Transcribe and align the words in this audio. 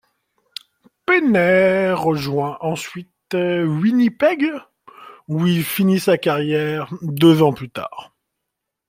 Penney 1.05 1.91
rejoint 1.93 2.57
ensuite 2.61 3.11
Winnipeg 3.35 4.51
où 5.27 5.45
il 5.45 5.63
finit 5.63 5.99
sa 5.99 6.17
carrière 6.17 6.91
deux 7.03 7.43
ans 7.43 7.53
plus 7.53 7.69
tard. 7.69 8.11